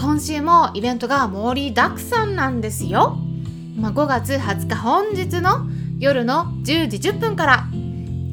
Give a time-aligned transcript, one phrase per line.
[0.00, 3.18] 今週もイベントが盛りだくさんなんですよ、
[3.76, 5.66] まあ、5月20日本日の
[5.98, 7.64] 夜の10時10分から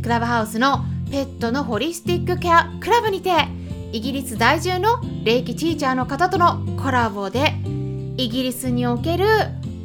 [0.03, 3.31] クラブハウスのペットのホリスティックケアクラブにて
[3.91, 7.55] イギリス在住の霊気ティーチャーの方とのコラボで
[8.17, 9.25] イギリスにおける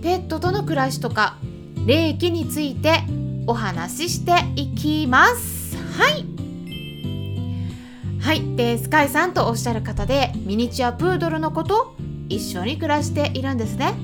[0.03, 1.39] ペットとの暮らしとか
[1.87, 2.98] 霊気について
[3.47, 5.77] お話ししていきます。
[5.98, 6.30] はい。
[8.30, 11.97] はいでスカイさんとおっしゃる方でミニチュアプードルの子と
[12.28, 13.95] 一緒に暮らしているんですね。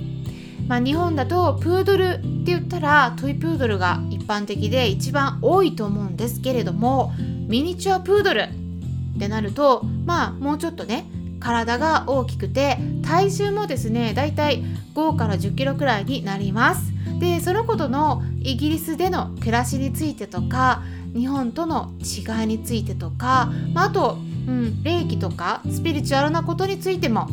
[0.67, 7.13] まあ、日本だとプードルって言ったらトイプードルが一般的で一番多いと思うんですけれども
[7.47, 11.07] ミニチュアプードルってなるとまあもうちょっとね
[11.39, 14.61] 体が大きくて体重もですねだいたい
[14.97, 16.93] 5から10キロくらいになります。
[17.21, 20.83] でそのことのイギリスでの暮らしについてとか
[21.17, 27.28] 日本との違いについてとか、まあ、あと、うん、霊気とかスピリチュアルなことについても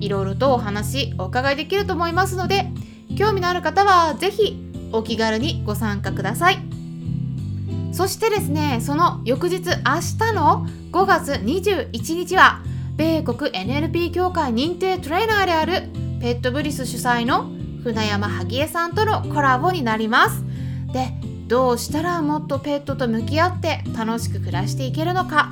[0.00, 2.66] いろいろとお話お伺いできると思いますので
[3.18, 4.56] 興味のある方は是非
[4.92, 6.58] お気軽にご参加ください。
[7.92, 9.72] そしてですねその翌日明
[10.18, 12.60] 日の5月21日は
[12.96, 15.88] 米国 NLP 協会認定トレーナーである
[16.20, 17.50] ペットブリス主催の
[17.84, 20.42] 船山萩江さんとのコラボになります。
[20.92, 21.12] で
[21.46, 25.50] どうしたらもっとペットと向き合って楽しく暮らしていけるのか。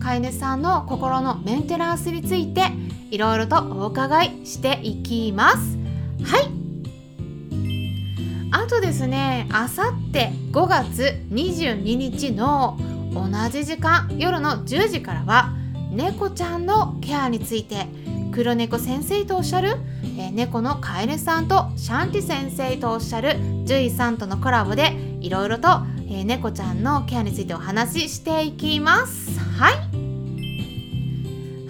[0.00, 2.62] 飼い主さんの心のメンテナンスについて
[3.10, 5.76] いろいろとお伺いしていきます。
[6.24, 6.50] はい。
[8.52, 12.78] あとですねあさって5月22日の
[13.12, 15.52] 同じ時間夜の10時からは
[15.90, 17.86] 猫ちゃんのケアについて
[18.32, 19.76] 黒猫先生とおっしゃる、
[20.16, 23.34] えー、猫の飼い主さんとシャンティ先生とおっしゃる
[23.64, 25.68] 獣医さんとのコラボでいろいろと、
[26.08, 29.38] えー、猫ちゃんのケアについてお話ししていきます。
[29.58, 29.74] はい。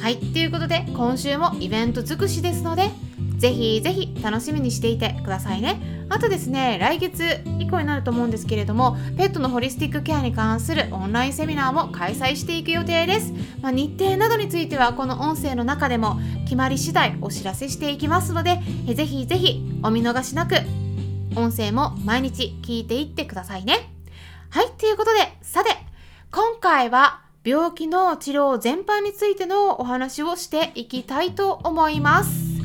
[0.01, 2.89] はいということで今週もイベント尽くしですので
[3.37, 6.01] ぜひぜひ楽しみにしていてくださいね。
[6.11, 13.33] あとですね来月以降になると思うんですけれどもペットのホリスティックケアに関するオンラインセミナーも開催していく予定です、
[13.63, 18.59] まあ、日程などについてはこの音声の中でも決まり次第お知らせしていきますので
[18.93, 20.57] ぜひぜひお見逃しなく
[21.37, 23.93] 音声も毎日聞いていってくださいね
[24.51, 25.71] はいということでさて
[26.31, 32.61] 今回は病気の治療全般についてのお話をしていきたいと思います。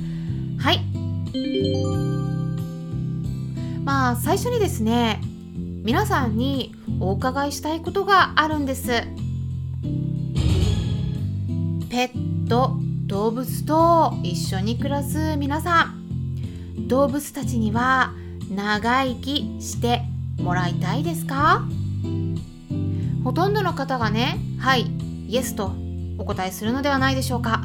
[0.60, 0.82] はい。
[3.86, 5.22] まあ最初にですね、
[5.84, 8.88] 皆さんにお伺いしたいことがあるんです。
[11.90, 12.76] ペット、
[13.08, 18.14] 動物と一緒に暮らす皆さん、動物たちには
[18.50, 20.02] 長生きして
[20.38, 21.66] もらいたいですか？
[23.24, 24.92] ほとんどの方がねはい
[25.28, 25.72] イエスと
[26.18, 27.64] お答えするのではないでしょうか。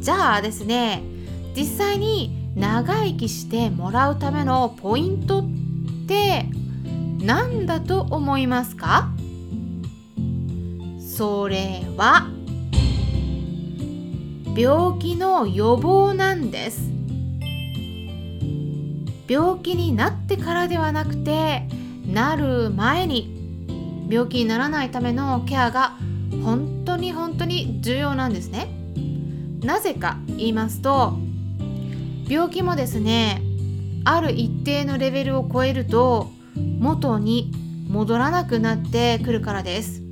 [0.00, 1.02] じゃあですね
[1.56, 5.44] 実際に長生きしてもらうためのポイントっ
[6.08, 6.46] て
[7.22, 9.10] 何だと思いますか？
[11.00, 12.26] それは
[14.56, 16.90] 病気の予防なんです。
[19.30, 21.62] 病気になってからではなくて
[22.04, 25.96] なる前に病気にならないためのケアが
[26.42, 28.74] 本当に本当に重要なんですね。
[29.62, 31.16] なぜか言いますと
[32.28, 33.40] 病気もですね
[34.04, 36.32] ある一定のレベルを超えると
[36.80, 37.52] 元に
[37.88, 40.02] 戻らなくなってくるからです。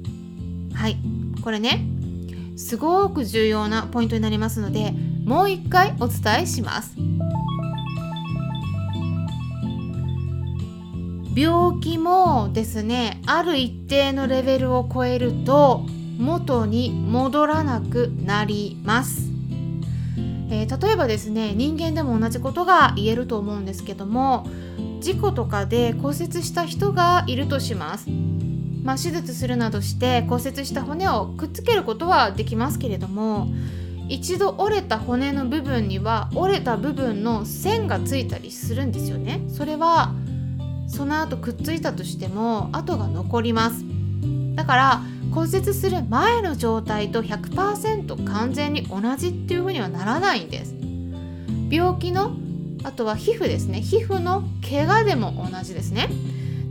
[0.75, 0.97] はい
[1.43, 1.85] これね
[2.57, 4.93] すごく重要なポイントになりますので
[5.25, 6.95] もう一回お伝えします。
[11.39, 15.87] 病気もですねある一定のレベルを超えると
[16.19, 19.31] 元に戻らなくなります、
[20.51, 24.49] えー、例えばですね人間でも同じことが言えると思うんですけども
[24.99, 28.11] 事故とかで骨折した人がいるとします。
[28.83, 33.49] まあ、手術するなどして骨折した骨をくっつけることはできますけれども
[34.09, 39.43] 一度折れた骨の部分には折れた部分の線がついたりするんですよね。
[39.49, 40.15] それは
[40.89, 43.85] その後くっついたとしても跡が残ります。
[44.57, 50.75] だから骨折する前の状態と100%完全に同じっていうふうにはならないんです。
[51.71, 52.33] 病気の
[52.85, 53.83] あとは皮膚ですね。
[53.83, 56.09] 皮膚の怪我でも同じですね。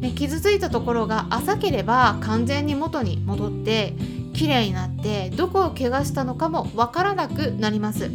[0.02, 3.94] で傷ついたところが浅ければ完全に元に戻って
[4.34, 8.10] 綺麗になってどこを怪我したのかもわからなくなります。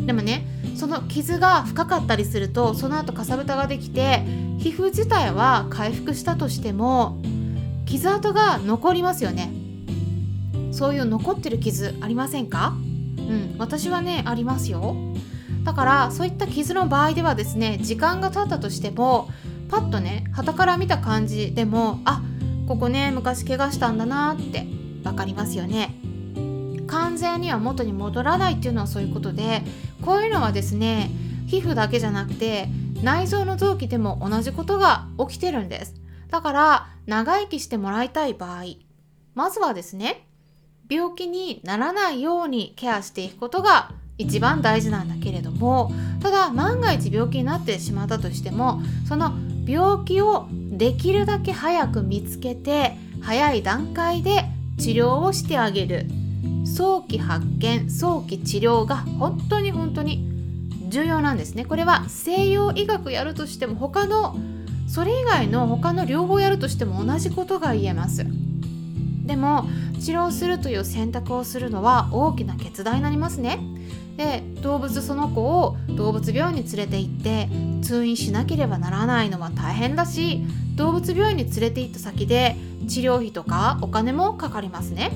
[0.00, 4.24] でもねその傷が深かったりするとその後かさぶたができて
[4.58, 7.20] 皮膚自体は回復したとしても
[7.86, 9.52] 傷跡が残りますよね。
[10.72, 12.74] そういう残ってる傷ありませんか？
[13.18, 14.96] うん私はねありますよ。
[15.62, 19.28] だからそういった傷の場合ではですね時間が経ったとしても
[19.70, 22.22] パッとね旗から見た感じでもあ
[22.66, 24.66] ここね昔怪我したんだなって
[25.04, 25.94] 分かりますよね。
[26.86, 29.62] 完全には元に戻らないっていうのはそういうことで
[30.04, 31.10] こういうのはですね
[31.46, 32.68] 皮膚だけじゃなくて
[33.02, 35.94] 内臓の臓器でも同じことが起きてるんです。
[36.30, 38.64] だから長生きしてもらいたい場合
[39.34, 40.26] まずはですね
[40.90, 49.32] 病気にならないようにケアしていくことが一番大事なんだけれどもただ万が一病気になってしまったとしてもその
[49.66, 54.44] 病気をできるだけ早く見つけて早い段階で
[54.78, 56.06] 治療をしてあげる。
[56.64, 60.28] 早期発見早期治療が本当に本当に
[60.88, 61.64] 重要なんですね。
[61.64, 64.36] これは西洋医学やるとしても他の
[64.86, 68.24] それ以外の他の両方やるとしても同じことが言えます。
[69.24, 69.66] でも
[70.00, 73.58] 治療するという選択をするのは大きな決断になりますね。
[74.16, 77.48] で動物その子を動物病院に連れて行って
[77.82, 80.42] 通院しなければならないのは大変だし
[80.76, 82.54] 動物病院に連れて行った先で
[82.86, 85.10] 治療費とかお金もかかりますね。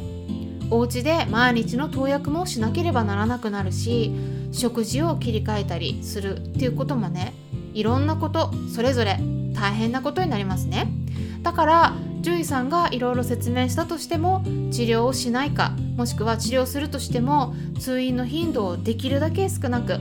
[0.70, 4.12] お家で毎日の投薬もしなければならなくなるし
[4.52, 7.34] 食事を切り替えたりするっていうこともね
[7.74, 9.18] いろんなことそれぞれ
[9.54, 10.88] 大変なことになりますね。
[11.42, 19.98] だから獣医さんがいろいろ説明したとしても治療をしないかもしくは治療するとしても通院の頻度をできるだけ少なく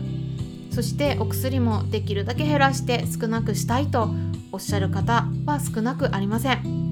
[0.72, 4.10] そしてお薬もできるだけ減らして少なくしたいと
[4.52, 6.87] おっしゃる方は少なくありません。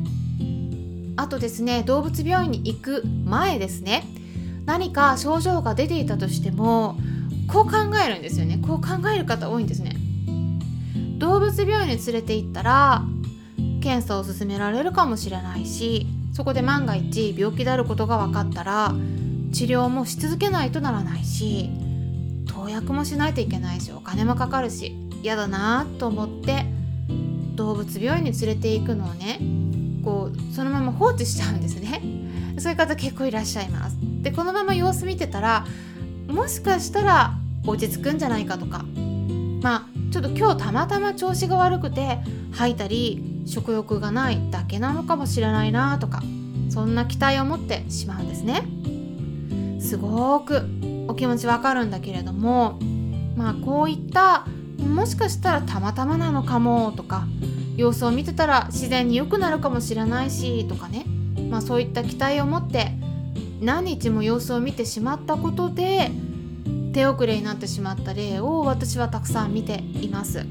[1.17, 4.03] あとですね動物病院に行く前ですね。
[4.65, 6.97] 何か症状が出ていたとしても
[7.47, 8.59] こう考えるんですよね。
[8.65, 9.95] こう考える方多いんですね。
[11.17, 13.03] 動物病院に連れて行ったら
[13.81, 18.94] 検査を勧められるかもしれないしそこで万が一病気であることが分かったら
[19.53, 21.69] 治療もし続けないとならないし
[22.47, 26.65] 投薬もしないといけないしお金もかかるし嫌だなと思って
[27.56, 29.39] 動物病院に連れて行くのをね
[30.03, 32.02] こうそのま放置しちゃうんですね。
[32.58, 33.98] そういう方結構いらっしゃいます。
[34.22, 35.66] でこのまま様子見てたら
[36.28, 37.34] もしかしたら
[37.66, 38.86] 落ち着くんじゃないかとか。
[39.62, 42.20] まあちょっと今日たまたま調子が悪くて
[42.52, 46.22] 吐いたり食欲がないだけなのかもしれないなとか
[46.70, 48.64] そんな期待を持ってしまうんですね。
[49.82, 50.62] すごく
[51.08, 52.80] お気持ちわかるんだけれども
[53.36, 54.46] まあこういった
[54.80, 57.26] もしかしたらたまたまなのかもとか
[57.75, 61.06] 様子を見てたら自然に良くなるかもしれないしとかね
[61.50, 62.92] まあそういった期待を持って
[63.62, 66.12] 何日も様子を見てしまったことで
[66.94, 70.45] 手遅れになってしまった例を私はたくさん見ています。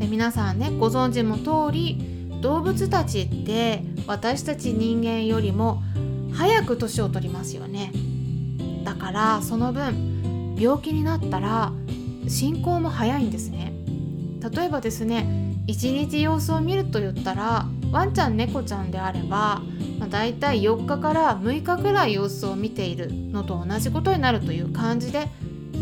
[0.00, 1.98] で皆さんねご存知の通り
[2.40, 5.82] 動物たちって私たち人間よりも
[6.32, 7.92] 早く年を取りますよね。
[8.84, 11.72] だからその分病気になったら
[12.28, 13.72] 進行も早いんですね。
[14.40, 15.26] 例えばですね
[15.66, 19.62] 1日様子を見ると言ったらワンちゃん猫ちゃんであれば、
[19.98, 25.28] まあ、大体4日から6日ぐらい様子を見ているのと同じことになるという感じで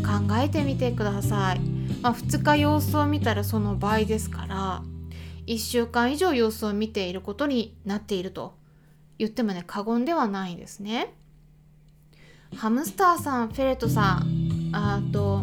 [0.02, 1.60] 考えてみてください。
[2.00, 4.82] まあ、2日様子を見たらその倍ですから
[5.46, 8.54] 1週間以上様子を見ていることになっていると
[9.18, 11.14] 言ってもね過言ではないんですね。
[12.56, 15.42] ハムスターさんフェレットさんあと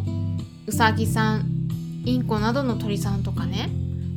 [0.65, 1.54] ウサギさん
[2.05, 3.69] インコなどの鳥さんとかね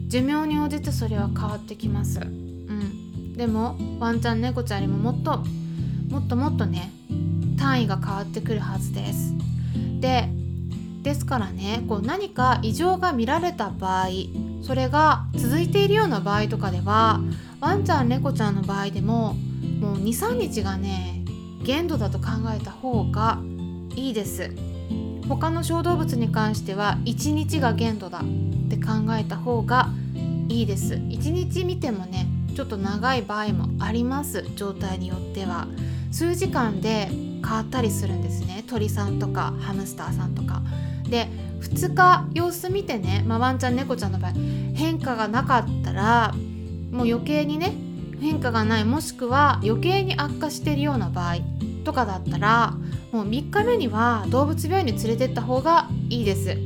[0.06, 2.20] 寿命に応じてそれは変わってきます。
[2.20, 5.44] うん、でもワンちゃん猫ちゃんよりももっと
[6.10, 6.90] もっともっとね
[7.58, 9.34] 単位が変わってくるはずです。
[10.00, 10.28] で
[11.02, 14.08] ですからねこう何か異常が見られた場合
[14.62, 17.20] それが続いているような場合とかでは
[17.60, 19.34] ワンちゃん猫ちゃんの場合でも
[19.80, 21.24] もう23日がね
[21.62, 23.38] 限度だと考えた方が
[23.94, 24.50] いいです
[25.28, 28.22] 他の小動物に関しては1日が限度だっ
[28.70, 29.90] て考えた方が
[30.48, 30.94] いいです。
[30.94, 34.44] 1日見てもねちょっと長い場合もあります。
[34.56, 35.66] 状態によっては。
[36.10, 38.64] 数時間で変わったりするんですね。
[38.66, 40.62] 鳥さんとかハムスターさんとか。
[41.08, 41.28] で
[41.60, 44.32] 2日様子見てね、まあ、ワンちゃん猫ちゃんの場合
[44.74, 46.34] 変化がなかったら
[46.90, 47.74] もう余計にね
[48.20, 48.84] 変化がない。
[48.84, 51.36] もしくは余計に悪化してるような場合
[51.84, 52.74] とかだったら
[53.12, 56.56] もう3日目には動物病院に連れてった方がいいです。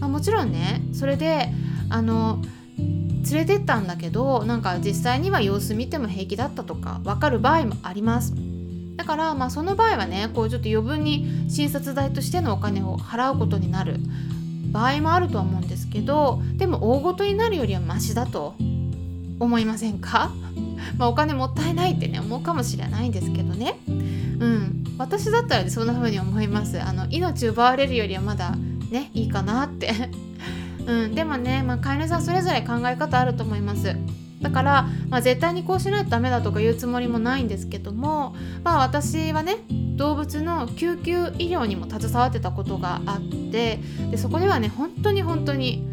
[0.00, 1.48] まあ、もちろんねそれで
[1.90, 2.40] あの
[2.78, 8.34] 連れてったんだけどなんか実際には様子見ても平気だったとか分かる場合もあります。
[8.96, 13.96] だからまあその場合はねこうちょっと余分に診察代としてのお金を払うことになる
[14.72, 18.54] 場合もあるとは思うんですけどでも大ごとになるよりはマシだと
[19.38, 20.32] 思いませんか？
[20.98, 23.78] まあお金もったいないってね思うかもしれないんですけどね。
[24.40, 24.84] うん。
[24.98, 26.80] 私だったら、そんな風に思います。
[26.82, 28.56] あの命奪われるよりはまだ
[28.90, 29.92] ねいいかなって。
[30.86, 33.94] うん、でもね、まあ、飼い主さんそれぞれ考え方あると思います。
[34.40, 39.56] だから、まあ、絶対にこうしないとダメだとか言うつもりもないんですけども、まあ、私はね
[39.96, 43.78] 動物の救急医療にも携わってたことがあって
[44.10, 45.86] でそこではね本当に本当に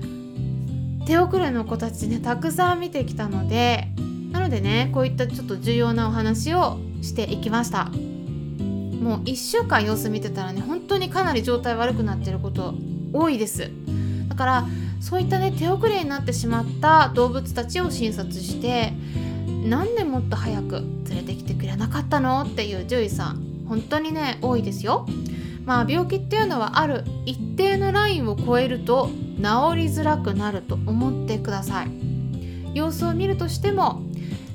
[1.06, 3.90] 手遅れの子たちねたくさん見てきたので
[4.32, 7.92] なのでねこういったちょっと重要なお話をしていきました。
[9.02, 12.74] もう1週間様子見てたらね本当にかなり状態悪くなってること
[13.14, 13.72] 多いです
[14.28, 14.66] だから
[15.00, 18.94] そういったね手遅れになってしまった動物たちを診察して
[19.64, 22.42] なんでもっと早く連れてきてくれなかったの？
[22.42, 25.06] っていう獣医さん本当にね多いですよ。
[25.66, 29.50] まあ病気っていうのはある一定のラインを超えると治り
[29.88, 31.90] づらくなると思ってください。
[32.74, 34.02] 様子を見るとしても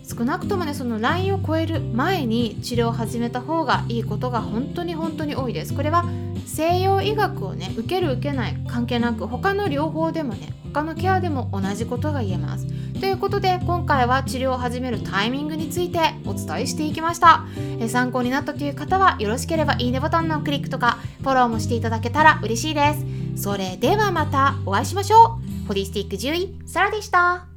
[0.02, 5.74] 少なくともねそのラインを超える前に治療を始めた方がいいことが本当に本当に多いです。
[5.74, 6.04] これは
[6.46, 12.66] 西洋医学をね受ける受けない関係なく他の療法でもね他のケアでも同じことが言えます。
[13.00, 17.44] ということで今回は治療を始めるタイミングについてお伝えしていきました。
[17.78, 22.94] え参考になったという方はよろしければいいねボタンのクリックとかフォローもしていただけたら嬉しいで
[23.36, 23.42] す。
[23.42, 25.66] それではまたお会いしましょう。
[25.68, 27.51] ホリスティック獣医サラでした。